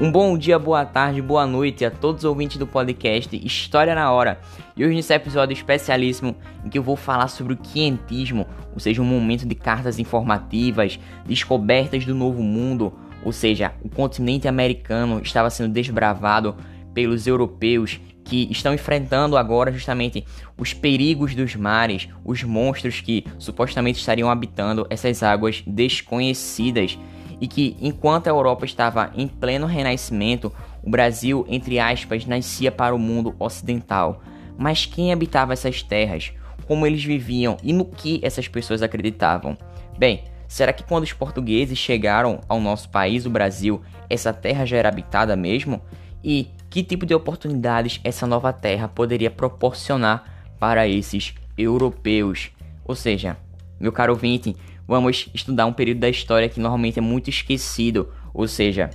Um 0.00 0.10
bom 0.10 0.38
dia, 0.38 0.58
boa 0.58 0.82
tarde, 0.86 1.20
boa 1.20 1.46
noite 1.46 1.84
a 1.84 1.90
todos 1.90 2.24
os 2.24 2.24
ouvintes 2.24 2.56
do 2.56 2.66
podcast 2.66 3.36
História 3.36 3.94
na 3.94 4.10
Hora. 4.10 4.40
E 4.74 4.82
hoje 4.82 4.94
nesse 4.94 5.12
episódio 5.12 5.52
especialíssimo 5.52 6.34
em 6.64 6.70
que 6.70 6.78
eu 6.78 6.82
vou 6.82 6.96
falar 6.96 7.28
sobre 7.28 7.52
o 7.52 7.56
quientismo, 7.58 8.46
ou 8.72 8.80
seja, 8.80 9.02
um 9.02 9.04
momento 9.04 9.46
de 9.46 9.54
cartas 9.54 9.98
informativas, 9.98 10.98
descobertas 11.26 12.06
do 12.06 12.14
novo 12.14 12.42
mundo, 12.42 12.94
ou 13.22 13.30
seja, 13.30 13.74
o 13.82 13.90
continente 13.90 14.48
americano 14.48 15.20
estava 15.22 15.50
sendo 15.50 15.70
desbravado 15.70 16.56
pelos 16.94 17.26
europeus 17.26 18.00
que 18.24 18.48
estão 18.50 18.72
enfrentando 18.72 19.36
agora 19.36 19.70
justamente 19.70 20.24
os 20.56 20.72
perigos 20.72 21.34
dos 21.34 21.54
mares, 21.54 22.08
os 22.24 22.42
monstros 22.42 23.02
que 23.02 23.26
supostamente 23.38 23.98
estariam 23.98 24.30
habitando 24.30 24.86
essas 24.88 25.22
águas 25.22 25.62
desconhecidas 25.66 26.98
e 27.40 27.48
que 27.48 27.76
enquanto 27.80 28.26
a 28.26 28.30
Europa 28.30 28.64
estava 28.64 29.10
em 29.14 29.26
pleno 29.26 29.66
renascimento, 29.66 30.52
o 30.82 30.90
Brasil, 30.90 31.46
entre 31.48 31.78
aspas, 31.78 32.26
nascia 32.26 32.70
para 32.70 32.94
o 32.94 32.98
mundo 32.98 33.34
ocidental. 33.38 34.22
Mas 34.58 34.84
quem 34.84 35.12
habitava 35.12 35.52
essas 35.52 35.82
terras? 35.82 36.32
Como 36.66 36.86
eles 36.86 37.02
viviam 37.02 37.56
e 37.62 37.72
no 37.72 37.84
que 37.84 38.20
essas 38.22 38.46
pessoas 38.46 38.82
acreditavam? 38.82 39.56
Bem, 39.98 40.24
será 40.46 40.72
que 40.72 40.84
quando 40.84 41.04
os 41.04 41.12
portugueses 41.12 41.78
chegaram 41.78 42.40
ao 42.48 42.60
nosso 42.60 42.88
país, 42.90 43.24
o 43.24 43.30
Brasil, 43.30 43.80
essa 44.08 44.32
terra 44.32 44.66
já 44.66 44.76
era 44.76 44.88
habitada 44.88 45.34
mesmo? 45.34 45.80
E 46.22 46.50
que 46.68 46.82
tipo 46.82 47.06
de 47.06 47.14
oportunidades 47.14 48.00
essa 48.04 48.26
nova 48.26 48.52
terra 48.52 48.86
poderia 48.86 49.30
proporcionar 49.30 50.44
para 50.58 50.86
esses 50.86 51.34
europeus? 51.56 52.50
Ou 52.84 52.94
seja, 52.94 53.36
meu 53.80 53.90
caro 53.90 54.12
ouvinte, 54.12 54.54
vamos 54.90 55.30
estudar 55.32 55.66
um 55.66 55.72
período 55.72 56.00
da 56.00 56.08
história 56.08 56.48
que 56.48 56.58
normalmente 56.58 56.98
é 56.98 57.00
muito 57.00 57.30
esquecido, 57.30 58.08
ou 58.34 58.48
seja, 58.48 58.90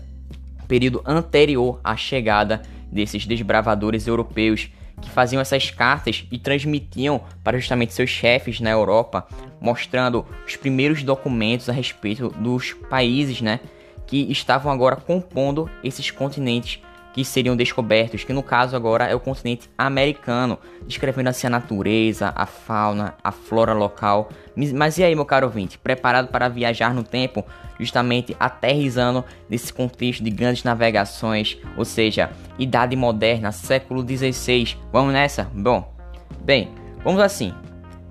período 0.67 1.01
anterior 1.05 1.79
à 1.81 1.95
chegada 1.95 2.63
desses 2.91 3.25
desbravadores 3.25 4.05
europeus 4.05 4.69
que 5.01 5.09
faziam 5.09 5.39
essas 5.39 5.71
cartas 5.71 6.25
e 6.29 6.37
transmitiam 6.37 7.21
para 7.41 7.57
justamente 7.57 7.93
seus 7.93 8.09
chefes 8.09 8.59
na 8.59 8.69
Europa, 8.69 9.25
mostrando 9.61 10.25
os 10.45 10.57
primeiros 10.57 11.01
documentos 11.01 11.69
a 11.69 11.71
respeito 11.71 12.27
dos 12.27 12.73
países, 12.73 13.39
né, 13.39 13.61
que 14.05 14.29
estavam 14.29 14.73
agora 14.73 14.97
compondo 14.97 15.69
esses 15.81 16.11
continentes 16.11 16.81
que 17.15 17.23
seriam 17.23 17.55
descobertos, 17.55 18.25
que 18.25 18.33
no 18.33 18.43
caso 18.43 18.75
agora 18.75 19.05
é 19.05 19.15
o 19.15 19.21
continente 19.21 19.69
americano, 19.77 20.59
descrevendo 20.85 21.29
assim 21.29 21.47
a 21.47 21.49
natureza, 21.49 22.33
a 22.35 22.45
fauna, 22.45 23.15
a 23.23 23.31
flora 23.31 23.71
local. 23.71 24.27
Mas 24.53 24.97
e 24.97 25.03
aí, 25.05 25.15
meu 25.15 25.23
caro 25.23 25.47
ouvinte, 25.47 25.77
preparado 25.77 26.27
para 26.27 26.49
viajar 26.49 26.93
no 26.93 27.03
tempo, 27.03 27.45
justamente 27.79 28.35
aterrizando 28.37 29.23
nesse 29.49 29.71
contexto 29.71 30.25
de 30.25 30.29
grandes 30.29 30.65
navegações, 30.65 31.57
ou 31.77 31.85
seja, 31.85 32.31
idade 32.59 32.97
moderna, 32.97 33.49
século 33.53 34.03
16. 34.03 34.77
Vamos 34.91 35.13
nessa? 35.13 35.49
Bom, 35.53 35.95
bem, 36.41 36.67
vamos 37.01 37.21
assim. 37.21 37.53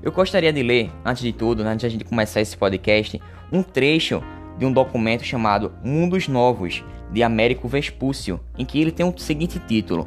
Eu 0.03 0.13
gostaria 0.13 0.51
de 0.51 0.63
ler, 0.63 0.91
antes 1.05 1.23
de 1.23 1.33
tudo, 1.35 1.63
né, 1.63 1.73
antes 1.73 1.83
de 1.83 1.87
a 1.89 1.91
gente 1.91 2.07
começar 2.07 2.41
esse 2.41 2.57
podcast, 2.57 3.21
um 3.53 3.63
trecho 3.63 4.23
de 4.57 4.65
um 4.65 4.73
documento 4.73 5.25
chamado 5.25 5.75
Mundos 5.85 6.27
Novos, 6.27 6.83
de 7.15 7.23
Américo 7.23 7.69
Vespúcio, 7.69 8.41
em 8.59 8.65
que 8.65 8.81
ele 8.81 8.91
tem 8.91 9.07
o 9.07 9.17
seguinte 9.17 9.61
título: 9.61 10.07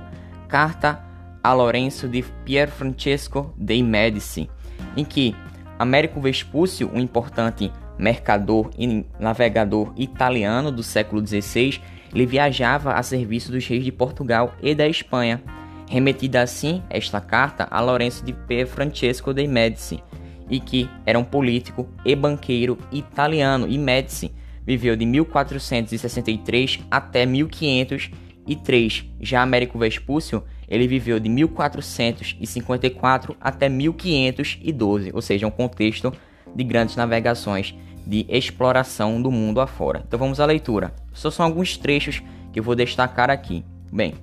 Carta 0.50 1.02
a 1.42 1.54
Lorenzo 1.54 2.08
de 2.10 2.22
Pier 2.44 2.70
Francesco 2.70 3.54
dei 3.56 3.82
Medici, 3.82 4.50
em 4.96 5.06
que 5.06 5.34
Américo 5.80 6.20
Vespúcio, 6.20 6.92
um 6.94 7.00
importante 7.00 7.72
mercador 7.98 8.70
e 8.78 9.06
navegador 9.18 9.94
italiano 9.96 10.72
do 10.72 10.84
século 10.84 11.26
XVI, 11.26 11.80
ele 12.14 12.26
viajava 12.26 12.94
a 12.94 13.02
serviço 13.02 13.52
dos 13.52 13.66
reis 13.66 13.84
de 13.84 13.92
Portugal 13.92 14.54
e 14.62 14.76
da 14.76 14.88
Espanha. 14.88 15.42
Remetida 15.90 16.42
assim 16.42 16.84
esta 16.90 17.22
carta 17.22 17.68
a 17.72 17.80
Lorenzo 17.80 18.26
de 18.26 18.34
Pier 18.34 18.68
Francesco 18.68 19.34
dei 19.34 19.48
Medici, 19.48 20.04
e 20.50 20.60
que 20.60 20.90
era 21.06 21.18
um 21.18 21.24
político 21.24 21.88
e 22.04 22.14
banqueiro 22.14 22.78
italiano, 22.92 23.66
e 23.70 23.78
Medici 23.78 24.34
viveu 24.68 24.96
de 24.98 25.06
1463 25.06 26.82
até 26.92 27.26
1503. 27.26 29.06
Já 29.22 29.42
Américo 29.42 29.80
Vespúcio, 29.80 30.44
ele 30.68 30.86
viveu 30.86 31.18
de 31.20 31.30
1454 31.30 33.38
até 33.40 33.70
1512, 33.70 35.12
ou 35.14 35.22
seja, 35.22 35.48
um 35.48 35.52
contexto 35.52 36.12
de 36.54 36.64
grandes 36.66 36.98
navegações 36.98 37.74
de 38.06 38.26
exploração 38.28 39.22
do 39.22 39.32
mundo 39.32 39.62
afora. 39.62 40.04
Então 40.06 40.20
vamos 40.20 40.42
à 40.42 40.46
leitura. 40.46 40.94
Só 41.14 41.32
são 41.32 41.46
alguns 41.46 41.78
trechos 41.78 42.22
que 42.52 42.60
eu 42.60 42.64
vou 42.64 42.76
destacar 42.76 43.30
aqui. 43.30 43.64
Bem, 43.92 44.16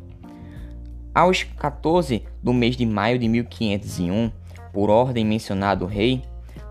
aos 1.15 1.43
14 1.43 2.23
do 2.43 2.53
mês 2.53 2.77
de 2.77 2.85
maio 2.85 3.19
de 3.19 3.29
1501, 3.29 4.31
por 4.73 4.91
ordem 4.91 5.25
mencionada 5.25 5.81
do 5.81 5.87
rei, 5.87 6.23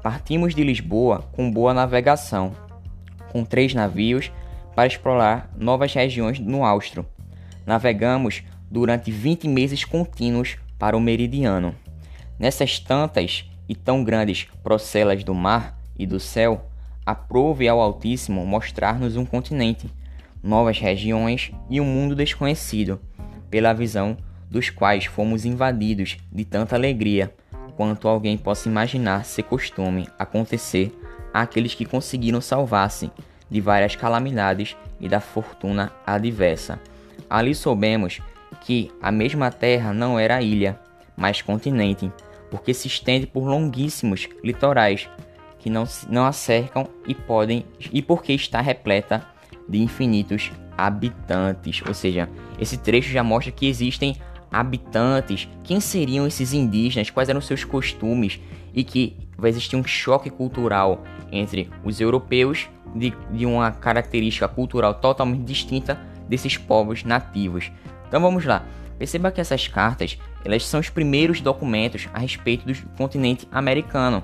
partimos 0.04 0.54
de 0.54 0.64
Lisboa 0.64 1.24
com 1.32 1.50
boa 1.50 1.74
navegação, 1.74 2.52
com 3.34 3.44
três 3.44 3.74
navios 3.74 4.32
para 4.76 4.88
explorar 4.88 5.52
novas 5.58 5.94
regiões 5.94 6.40
no 6.40 6.64
Austro. 6.64 7.06
Navegamos 7.66 8.44
durante 8.70 9.12
20 9.12 9.48
meses 9.48 9.84
contínuos 9.84 10.58
para 10.78 10.96
o 10.96 11.02
meridiano. 11.02 11.76
Nessas 12.40 12.80
tantas 12.80 13.50
e 13.68 13.76
tão 13.76 14.04
grandes 14.04 14.48
procelas 14.64 15.24
do 15.24 15.34
mar 15.34 15.78
e 15.98 16.06
do 16.06 16.20
céu, 16.20 16.70
aprove 17.06 17.68
ao 17.68 17.82
Altíssimo 17.82 18.46
mostrar-nos 18.46 19.18
um 19.18 19.26
continente, 19.26 19.90
novas 20.42 20.80
regiões 20.80 21.52
e 21.70 21.82
um 21.82 21.86
mundo 21.86 22.16
desconhecido, 22.16 23.00
pela 23.50 23.74
visão 23.74 24.18
dos 24.50 24.70
quais 24.70 25.06
fomos 25.06 25.46
invadidos 25.46 26.18
de 26.32 26.46
tanta 26.46 26.76
alegria 26.76 27.34
quanto 27.76 28.08
alguém 28.08 28.38
possa 28.38 28.70
imaginar 28.70 29.26
ser 29.26 29.44
costume 29.44 30.08
acontecer 30.18 30.92
àqueles 31.34 31.74
que 31.74 31.86
conseguiram 31.86 32.40
salvar-se 32.40 33.12
de 33.50 33.60
várias 33.60 33.96
calamidades 33.96 34.76
e 35.00 35.10
da 35.10 35.20
fortuna 35.20 35.92
adversa. 36.06 36.80
Ali 37.30 37.56
soubemos 37.56 38.20
que 38.62 38.92
a 39.02 39.12
mesma 39.12 39.52
terra 39.52 39.94
não 39.94 40.18
era 40.18 40.42
ilha, 40.42 40.80
mas 41.16 41.42
continente, 41.42 42.12
porque 42.50 42.74
se 42.74 42.88
estende 42.88 43.26
por 43.26 43.44
longuíssimos 43.44 44.30
litorais 44.44 45.10
que 45.60 45.70
não, 45.70 45.86
não 46.10 46.26
a 46.26 46.32
cercam 46.32 46.88
e 47.08 47.16
podem 47.16 47.66
e 47.92 48.02
porque 48.02 48.34
está 48.34 48.60
repleta 48.62 49.26
de 49.68 49.82
infinitos 49.82 50.52
habitantes. 50.78 51.82
Ou 51.88 51.94
seja, 51.94 52.30
esse 52.60 52.78
trecho 52.78 53.12
já 53.12 53.24
mostra 53.24 53.52
que 53.52 53.68
existem 53.68 54.18
habitantes, 54.52 55.48
quem 55.64 55.80
seriam 55.80 56.28
esses 56.28 56.54
indígenas, 56.54 57.10
quais 57.10 57.30
eram 57.30 57.42
seus 57.42 57.64
costumes 57.64 58.40
e 58.74 58.84
que 58.84 59.18
vai 59.38 59.50
existir 59.50 59.76
um 59.76 59.84
choque 59.84 60.30
cultural 60.30 61.04
entre 61.32 61.70
os 61.84 62.00
europeus 62.00 62.70
de, 62.96 63.14
de 63.32 63.46
uma 63.46 63.72
característica 63.72 64.48
cultural 64.48 64.94
totalmente 64.96 65.44
distinta 65.44 66.00
desses 66.28 66.58
povos 66.58 67.04
nativos. 67.04 67.72
Então 68.08 68.22
vamos 68.22 68.46
lá. 68.46 68.64
Perceba 68.98 69.32
que 69.32 69.42
essas 69.42 69.68
cartas 69.68 70.18
elas 70.46 70.66
são 70.66 70.80
os 70.80 70.90
primeiros 70.90 71.42
documentos 71.42 72.08
a 72.14 72.20
respeito 72.20 72.66
do 72.66 72.74
continente 72.98 73.48
americano 73.52 74.24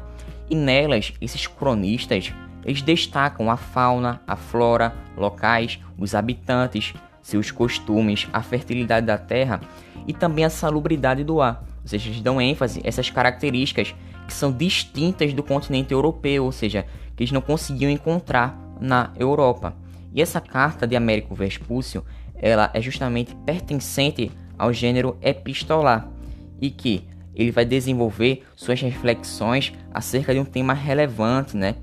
e 0.50 0.56
nelas 0.56 1.14
esses 1.20 1.47
cronistas 1.47 2.34
eles 2.66 2.81
destacam 2.81 3.50
a 3.50 3.58
fauna, 3.58 4.22
a 4.28 4.36
flora, 4.36 4.94
locais, 5.16 5.80
os 5.97 6.14
habitantes, 6.14 6.94
seus 7.22 7.52
costumes, 7.52 8.28
a 8.34 8.41
fertilidade 8.41 9.06
da 9.06 9.18
terra 9.18 9.62
e 10.06 10.14
também 10.14 10.46
a 10.46 10.50
salubridade 10.50 11.24
do 11.24 11.41
ar. 11.41 11.64
Ou 11.81 11.88
seja, 11.88 12.09
eles 12.09 12.22
dão 12.22 12.41
ênfase 12.41 12.81
a 12.84 12.88
essas 12.88 13.09
características 13.09 13.96
que 14.29 14.34
são 14.35 14.51
distintas 14.51 15.34
do 15.34 15.41
continente 15.41 15.91
europeu, 15.91 16.45
ou 16.45 16.51
seja, 16.51 16.85
que 17.16 17.23
eles 17.23 17.31
não 17.31 17.41
conseguiam 17.41 17.90
encontrar 17.90 18.55
na 18.79 19.11
Europa. 19.17 19.76
E 20.14 20.22
essa 20.22 20.40
carta 20.40 20.85
de 20.85 20.96
Américo 20.96 21.34
Vespúcio, 21.34 22.05
ela 22.35 22.70
é 22.76 22.79
justamente 22.79 23.35
pertencente 23.43 24.31
ao 24.55 24.72
gênero 24.72 25.17
epistolar 25.20 26.08
e 26.61 26.70
que 26.70 27.08
ele 27.34 27.52
vai 27.52 27.66
desenvolver 27.66 28.43
suas 28.55 28.79
reflexões 28.81 29.73
acerca 29.91 30.31
de 30.31 30.40
um 30.40 30.46
tema 30.46 30.73
relevante, 30.73 31.58
né? 31.58 31.73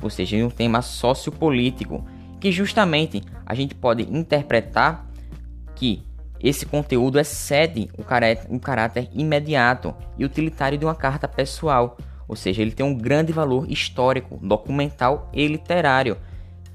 Ou 0.00 0.08
seja, 0.08 0.38
de 0.38 0.42
um 0.42 0.50
tema 0.50 0.80
sociopolítico, 0.80 2.02
que 2.40 2.50
justamente 2.50 3.22
a 3.44 3.54
gente 3.54 3.74
pode 3.74 4.04
interpretar 4.04 5.06
que 5.76 6.02
esse 6.42 6.64
conteúdo 6.64 7.18
excede 7.18 7.90
o 7.98 8.02
caráter, 8.02 8.46
o 8.48 8.58
caráter 8.58 9.08
imediato 9.12 9.94
e 10.18 10.24
utilitário 10.24 10.78
de 10.78 10.84
uma 10.84 10.94
carta 10.94 11.28
pessoal, 11.28 11.98
ou 12.26 12.34
seja, 12.34 12.62
ele 12.62 12.72
tem 12.72 12.86
um 12.86 12.94
grande 12.94 13.32
valor 13.32 13.70
histórico, 13.70 14.38
documental 14.42 15.30
e 15.34 15.46
literário, 15.46 16.16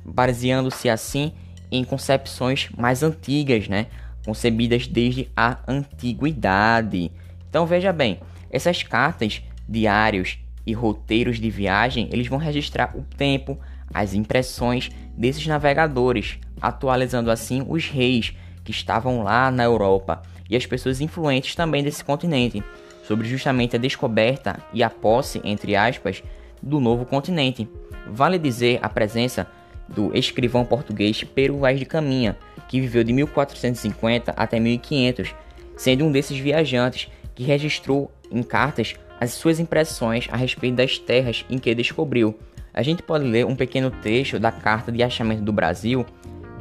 baseando-se 0.03 0.89
assim 0.89 1.31
em 1.71 1.83
concepções 1.83 2.69
mais 2.77 3.01
antigas, 3.01 3.67
né? 3.67 3.88
concebidas 4.25 4.88
desde 4.88 5.29
a 5.35 5.59
antiguidade. 5.67 7.12
Então 7.50 7.65
veja 7.65 7.94
bem, 7.94 8.19
essas 8.50 8.83
cartas, 8.83 9.41
diários 9.69 10.39
e 10.65 10.73
roteiros 10.73 11.39
de 11.39 11.50
viagem, 11.50 12.09
eles 12.12 12.27
vão 12.27 12.39
registrar 12.39 12.97
o 12.97 13.03
tempo, 13.03 13.57
as 13.94 14.13
impressões 14.13 14.89
desses 15.15 15.45
navegadores, 15.45 16.39
atualizando 16.59 17.29
assim 17.29 17.63
os 17.67 17.88
reis 17.88 18.33
que 18.65 18.71
estavam 18.71 19.23
lá 19.23 19.50
na 19.50 19.63
Europa 19.63 20.21
e 20.50 20.56
as 20.57 20.65
pessoas 20.65 21.00
influentes 21.00 21.56
também 21.56 21.83
desse 21.83 22.03
continente, 22.03 22.62
sobre 23.07 23.27
justamente 23.27 23.75
a 23.75 23.79
descoberta 23.79 24.59
e 24.73 24.83
a 24.83 24.89
posse, 24.89 25.39
entre 25.44 25.75
aspas, 25.75 26.21
do 26.62 26.79
novo 26.79 27.06
continente. 27.06 27.69
Vale 28.07 28.38
dizer 28.38 28.79
a 28.81 28.89
presença 28.89 29.47
do 29.88 30.15
escrivão 30.17 30.65
português 30.65 31.23
Pero 31.23 31.59
Vaz 31.59 31.79
de 31.79 31.85
Caminha, 31.85 32.35
que 32.67 32.81
viveu 32.81 33.03
de 33.03 33.13
1450 33.13 34.33
até 34.35 34.59
1500, 34.59 35.33
sendo 35.77 36.06
um 36.06 36.12
desses 36.12 36.38
viajantes 36.38 37.09
que 37.35 37.44
registrou 37.44 38.12
em 38.31 38.41
cartas 38.41 38.95
as 39.19 39.31
suas 39.31 39.59
impressões 39.59 40.27
a 40.31 40.35
respeito 40.35 40.75
das 40.75 40.97
terras 40.97 41.45
em 41.50 41.57
que 41.57 41.73
descobriu. 41.75 42.38
A 42.73 42.81
gente 42.81 43.01
pode 43.01 43.23
ler 43.23 43.45
um 43.45 43.56
pequeno 43.56 43.89
trecho 43.89 44.39
da 44.39 44.51
carta 44.51 44.91
de 44.91 45.01
achamento 45.01 45.44
do 45.44 45.53
Brasil, 45.53 46.06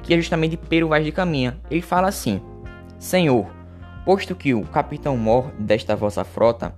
que 0.04 0.14
é 0.14 0.16
justamente 0.16 0.56
Pero 0.56 0.88
Vaz 0.88 1.04
de 1.04 1.10
Caminha. 1.10 1.58
Ele 1.70 1.82
fala 1.82 2.08
assim: 2.08 2.40
Senhor, 2.98 3.46
posto 4.04 4.36
que 4.36 4.54
o 4.54 4.62
capitão 4.62 5.16
mor 5.16 5.50
desta 5.58 5.96
vossa 5.96 6.22
frota 6.22 6.74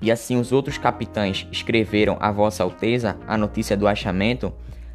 e 0.00 0.10
assim 0.10 0.38
os 0.38 0.52
outros 0.52 0.78
capitães 0.78 1.48
escreveram 1.50 2.16
a 2.20 2.30
Vossa 2.30 2.62
Alteza 2.62 3.16
a 3.26 3.36
notícia 3.36 3.76
do 3.76 3.88
achamento 3.88 4.52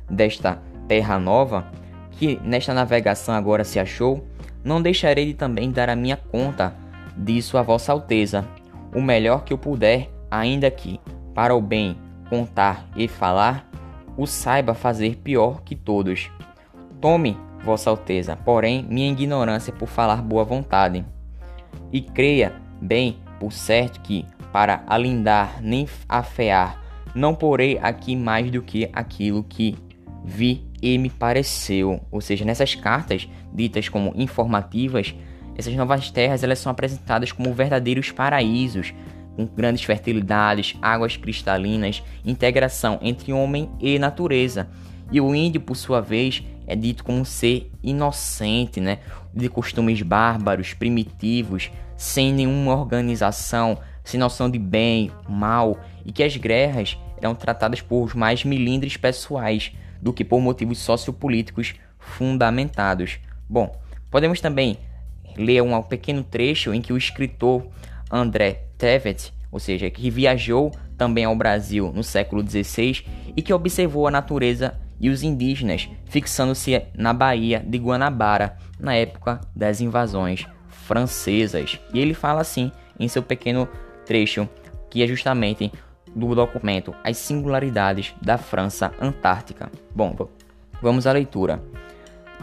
desta 0.10 0.62
terra 0.88 1.18
nova, 1.18 1.68
que 2.12 2.40
nesta 2.44 2.74
navegação 2.74 3.34
agora 3.34 3.64
se 3.64 3.80
achou, 3.80 4.26
não 4.64 4.82
deixarei 4.82 5.26
de 5.26 5.34
também 5.34 5.72
dar 5.72 5.90
a 5.90 5.96
minha 5.96 6.18
conta 6.18 6.76
disso 7.18 7.58
a 7.58 7.62
Vossa 7.62 7.92
Alteza, 7.92 8.48
o 8.94 9.02
melhor 9.02 9.44
que 9.44 9.54
eu 9.54 9.58
puder, 9.58 10.10
ainda 10.30 10.70
que, 10.70 11.00
para 11.34 11.56
o 11.56 11.62
bem 11.62 11.98
contar 12.30 12.88
e 12.96 13.08
falar, 13.08 13.70
o 14.18 14.28
saiba 14.28 14.74
fazer 14.74 15.18
pior 15.18 15.62
que 15.64 15.76
todos. 15.76 16.30
Tome, 17.00 17.38
Vossa 17.64 17.90
Alteza, 17.90 18.36
porém, 18.36 18.86
minha 18.90 19.12
ignorância 19.12 19.72
por 19.72 19.88
falar 19.88 20.22
boa 20.22 20.44
vontade. 20.44 21.06
E 21.92 22.02
creia 22.02 22.54
bem, 22.82 23.18
por 23.40 23.52
certo, 23.52 24.02
que, 24.02 24.26
para 24.52 24.84
alindar 24.88 25.62
nem 25.62 25.88
afear, 26.10 26.82
não 27.14 27.36
porei 27.36 27.78
aqui 27.82 28.16
mais 28.16 28.50
do 28.50 28.62
que 28.62 28.90
aquilo 28.94 29.44
que 29.44 29.78
vi 30.24 30.66
e 30.82 30.98
me 30.98 31.10
pareceu. 31.10 32.02
Ou 32.12 32.22
seja, 32.22 32.46
nessas 32.46 32.76
cartas 32.76 33.28
ditas 33.54 33.90
como 33.90 34.14
informativas, 34.16 35.14
essas 35.56 35.74
novas 35.76 36.10
terras 36.10 36.44
elas 36.44 36.60
são 36.60 36.72
apresentadas 36.72 37.32
como 37.32 37.54
verdadeiros 37.54 38.12
paraísos, 38.12 38.94
com 39.36 39.46
grandes 39.46 39.84
fertilidades, 39.84 40.76
águas 40.82 41.18
cristalinas, 41.18 42.04
integração 42.26 43.00
entre 43.02 43.32
homem 43.32 43.70
e 43.80 44.00
natureza. 44.00 44.70
E 45.12 45.20
o 45.20 45.36
índio, 45.36 45.62
por 45.62 45.76
sua 45.76 46.00
vez, 46.02 46.44
é 46.72 46.76
dito 46.76 47.04
como 47.04 47.20
um 47.20 47.26
ser 47.26 47.70
inocente, 47.84 48.80
né? 48.80 49.00
de 49.34 49.50
costumes 49.50 50.02
bárbaros, 50.02 50.74
primitivos, 50.74 51.70
sem 51.98 52.34
nenhuma 52.34 52.74
organização, 52.74 53.78
sem 54.06 54.18
noção 54.18 54.50
de 54.50 54.58
bem, 54.58 55.12
mal, 55.28 55.78
e 56.06 56.14
que 56.14 56.24
as 56.24 56.36
guerras 56.38 56.98
eram 57.22 57.36
tratadas 57.36 57.82
por 57.82 58.16
mais 58.16 58.46
milindres 58.46 58.96
pessoais 58.96 59.74
do 60.02 60.14
que 60.14 60.24
por 60.24 60.40
motivos 60.40 60.80
sociopolíticos 60.80 61.76
fundamentados. 62.00 63.20
Bom, 63.50 63.78
podemos 64.10 64.40
também 64.40 64.78
ler 65.36 65.62
um 65.62 65.82
pequeno 65.82 66.24
trecho 66.24 66.74
em 66.74 66.82
que 66.82 66.94
o 66.94 66.98
escritor 66.98 67.68
André 68.10 68.64
Tevet, 68.78 69.34
ou 69.52 69.60
seja, 69.60 69.90
que 69.90 70.10
viajou 70.10 70.72
também 70.98 71.26
ao 71.26 71.36
Brasil 71.36 71.92
no 71.94 72.04
século 72.04 72.42
XVI 72.50 73.06
e 73.36 73.42
que 73.42 73.54
observou 73.54 74.08
a 74.08 74.12
natureza 74.12 74.80
e 75.02 75.10
os 75.10 75.24
indígenas, 75.24 75.90
fixando-se 76.06 76.80
na 76.96 77.12
Baía 77.12 77.60
de 77.60 77.80
Guanabara 77.80 78.56
na 78.80 78.94
época 78.94 79.42
das 79.56 79.82
invasões 79.82 80.46
francesas. 80.70 81.80
E 81.92 82.00
ele 82.00 82.14
fala 82.14 82.42
assim 82.42 82.72
em 83.00 83.08
seu 83.08 83.24
pequeno 83.24 83.68
trecho, 84.06 84.48
que 84.92 85.02
é 85.02 85.08
justamente 85.08 85.72
do 86.16 86.36
documento 86.36 86.94
As 87.04 87.18
Singularidades 87.18 88.14
da 88.22 88.38
França 88.38 88.94
Antártica. 89.02 89.72
Bom, 89.96 90.16
vamos 90.82 91.08
à 91.08 91.12
leitura. 91.12 91.64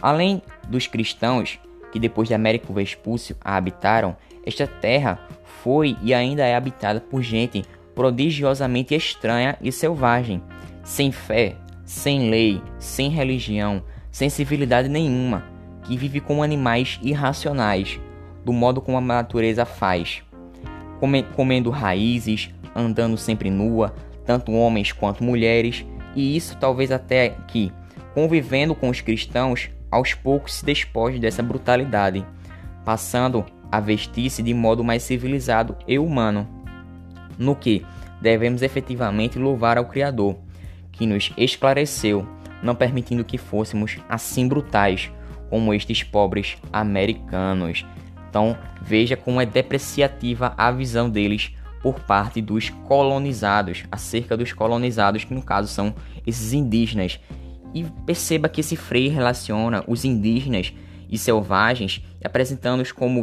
Além 0.02 0.42
dos 0.68 0.86
cristãos 0.88 1.60
que 1.92 2.00
depois 2.00 2.28
de 2.28 2.34
Américo 2.34 2.72
Vespúcio 2.72 3.36
a 3.40 3.56
habitaram, 3.56 4.16
esta 4.44 4.66
terra 4.66 5.20
foi 5.62 5.96
e 6.02 6.12
ainda 6.12 6.44
é 6.44 6.56
habitada 6.56 7.00
por 7.00 7.22
gente 7.22 7.64
prodigiosamente 7.94 8.94
estranha 8.94 9.56
e 9.60 9.72
selvagem, 9.72 10.42
sem 10.84 11.10
fé, 11.10 11.56
sem 11.88 12.28
lei, 12.28 12.60
sem 12.78 13.08
religião, 13.08 13.82
sem 14.10 14.28
civilidade 14.28 14.90
nenhuma, 14.90 15.46
que 15.84 15.96
vive 15.96 16.20
como 16.20 16.42
animais 16.42 17.00
irracionais, 17.02 17.98
do 18.44 18.52
modo 18.52 18.82
como 18.82 18.98
a 18.98 19.00
natureza 19.00 19.64
faz, 19.64 20.22
comendo 21.34 21.70
raízes, 21.70 22.50
andando 22.76 23.16
sempre 23.16 23.48
nua, 23.48 23.94
tanto 24.26 24.52
homens 24.52 24.92
quanto 24.92 25.24
mulheres, 25.24 25.86
e 26.14 26.36
isso 26.36 26.58
talvez 26.58 26.92
até 26.92 27.30
que, 27.48 27.72
convivendo 28.12 28.74
com 28.74 28.90
os 28.90 29.00
cristãos, 29.00 29.70
aos 29.90 30.12
poucos 30.12 30.56
se 30.56 30.66
despoje 30.66 31.18
dessa 31.18 31.42
brutalidade, 31.42 32.22
passando 32.84 33.46
a 33.72 33.80
vestir-se 33.80 34.42
de 34.42 34.52
modo 34.52 34.84
mais 34.84 35.02
civilizado 35.02 35.74
e 35.86 35.98
humano. 35.98 36.46
No 37.38 37.56
que 37.56 37.82
devemos 38.20 38.60
efetivamente 38.60 39.38
louvar 39.38 39.78
ao 39.78 39.86
Criador, 39.86 40.36
que 40.98 41.06
nos 41.06 41.32
esclareceu, 41.36 42.26
não 42.60 42.74
permitindo 42.74 43.24
que 43.24 43.38
fôssemos 43.38 43.98
assim 44.08 44.48
brutais 44.48 45.10
como 45.48 45.72
estes 45.72 46.02
pobres 46.02 46.58
americanos. 46.72 47.86
Então 48.28 48.58
veja 48.82 49.16
como 49.16 49.40
é 49.40 49.46
depreciativa 49.46 50.52
a 50.56 50.70
visão 50.72 51.08
deles 51.08 51.52
por 51.80 52.00
parte 52.00 52.42
dos 52.42 52.68
colonizados, 52.68 53.84
acerca 53.90 54.36
dos 54.36 54.52
colonizados, 54.52 55.22
que 55.24 55.32
no 55.32 55.40
caso 55.40 55.68
são 55.68 55.94
esses 56.26 56.52
indígenas. 56.52 57.20
E 57.72 57.84
perceba 58.04 58.48
que 58.48 58.60
esse 58.60 58.74
freio 58.74 59.12
relaciona 59.12 59.84
os 59.86 60.04
indígenas 60.04 60.72
e 61.08 61.16
selvagens, 61.16 62.02
apresentando-os 62.22 62.90
como, 62.90 63.22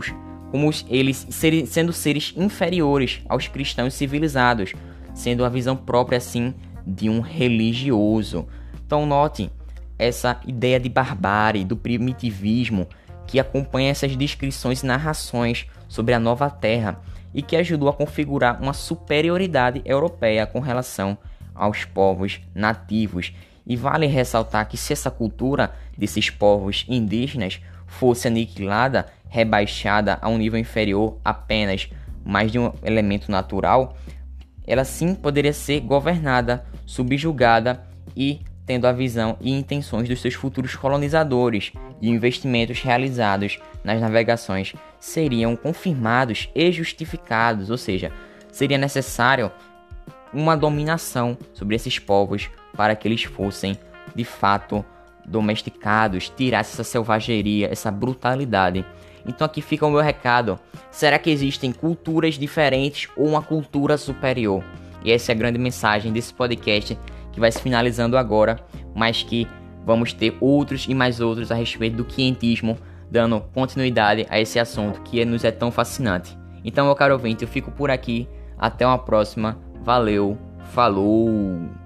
como 0.50 0.72
eles 0.90 1.28
sendo 1.68 1.92
seres 1.92 2.34
inferiores 2.38 3.22
aos 3.28 3.48
cristãos 3.48 3.94
civilizados, 3.94 4.74
sendo 5.14 5.44
a 5.44 5.50
visão 5.50 5.76
própria 5.76 6.18
assim 6.18 6.54
de 6.86 7.10
um 7.10 7.20
religioso. 7.20 8.48
Então 8.86 9.06
note 9.06 9.50
essa 9.98 10.40
ideia 10.46 10.80
de 10.80 10.90
barbárie, 10.90 11.64
do 11.64 11.76
primitivismo 11.76 12.88
que 13.26 13.40
acompanha 13.40 13.90
essas 13.90 14.16
descrições 14.16 14.84
e 14.84 14.86
narrações 14.86 15.66
sobre 15.88 16.14
a 16.14 16.20
nova 16.20 16.50
terra 16.50 17.02
e 17.34 17.42
que 17.42 17.56
ajudou 17.56 17.90
a 17.90 17.94
configurar 17.94 18.62
uma 18.62 18.74
superioridade 18.74 19.82
europeia 19.84 20.46
com 20.46 20.60
relação 20.60 21.18
aos 21.54 21.86
povos 21.86 22.40
nativos. 22.54 23.34
E 23.66 23.76
vale 23.76 24.06
ressaltar 24.06 24.68
que 24.68 24.78
se 24.78 24.94
essa 24.94 25.10
cultura 25.10 25.74
desses 25.98 26.30
povos 26.30 26.86
indígenas 26.88 27.60
fosse 27.88 28.28
aniquilada, 28.28 29.08
rebaixada 29.28 30.20
a 30.22 30.30
um 30.30 30.38
nível 30.38 30.60
inferior 30.60 31.18
apenas 31.26 31.90
mais 32.24 32.52
de 32.52 32.60
um 32.60 32.72
elemento 32.84 33.32
natural, 33.32 33.98
ela 34.68 34.84
sim 34.84 35.14
poderia 35.16 35.54
ser 35.54 35.80
governada, 35.82 36.66
subjugada 36.86 37.84
e 38.16 38.42
tendo 38.66 38.88
a 38.88 38.92
visão 38.92 39.38
e 39.40 39.52
intenções 39.52 40.10
dos 40.10 40.20
seus 40.20 40.34
futuros 40.34 40.76
colonizadores 40.76 41.72
e 42.02 42.10
investimentos 42.10 42.82
realizados 42.82 43.60
nas 43.84 44.02
navegações 44.02 44.74
seriam 45.00 45.56
confirmados 45.56 46.50
e 46.56 46.72
justificados, 46.72 47.70
ou 47.70 47.78
seja, 47.78 48.12
seria 48.52 48.78
necessário 48.78 49.52
uma 50.34 50.58
dominação 50.58 51.38
sobre 51.54 51.76
esses 51.76 52.00
povos 52.00 52.50
para 52.76 52.96
que 52.96 53.08
eles 53.08 53.24
fossem 53.24 53.78
de 54.16 54.24
fato 54.24 54.84
domesticados, 55.26 56.30
tirasse 56.30 56.74
essa 56.74 56.84
selvageria, 56.84 57.70
essa 57.72 57.92
brutalidade. 57.92 58.86
Então 59.26 59.46
aqui 59.46 59.62
fica 59.62 59.86
o 59.86 59.92
meu 59.92 60.02
recado. 60.02 60.60
Será 60.92 61.18
que 61.18 61.30
existem 61.30 61.72
culturas 61.72 62.36
diferentes 62.36 63.10
ou 63.16 63.28
uma 63.28 63.42
cultura 63.42 63.98
superior? 63.98 64.64
E 65.04 65.12
essa 65.12 65.32
é 65.32 65.36
a 65.36 65.38
grande 65.38 65.58
mensagem 65.58 66.12
desse 66.12 66.34
podcast 66.34 66.98
que 67.32 67.40
vai 67.40 67.52
se 67.52 67.62
finalizando 67.62 68.18
agora, 68.18 68.60
mas 68.96 69.24
que 69.24 69.48
vamos 69.86 70.14
ter 70.14 70.36
outros 70.40 70.86
e 70.88 70.94
mais 70.94 71.20
outros 71.20 71.52
a 71.52 71.56
respeito 71.56 71.98
do 71.98 72.06
quientismo, 72.06 72.78
dando 73.12 73.42
continuidade 73.54 74.26
a 74.30 74.40
esse 74.40 74.58
assunto 74.58 75.02
que 75.02 75.24
nos 75.26 75.44
é 75.44 75.52
tão 75.52 75.72
fascinante. 75.72 76.38
Então, 76.64 76.86
meu 76.86 76.96
caro 76.96 77.14
ouvinte, 77.14 77.44
eu 77.44 77.48
fico 77.48 77.72
por 77.72 77.92
aqui. 77.92 78.28
Até 78.58 78.88
uma 78.88 78.98
próxima. 78.98 79.60
Valeu. 79.84 80.38
Falou. 80.72 81.85